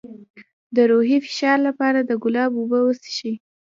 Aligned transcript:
د 0.75 0.77
روحي 0.91 1.17
فشار 1.25 1.57
لپاره 1.67 1.99
د 2.01 2.11
ګلاب 2.23 2.51
اوبه 2.59 2.79
وڅښئ 2.83 3.33